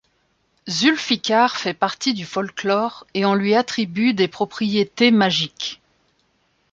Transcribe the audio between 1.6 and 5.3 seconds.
partie du folklore et on lui attribue des propriétés